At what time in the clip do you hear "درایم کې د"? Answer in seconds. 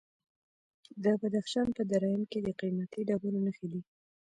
1.91-2.49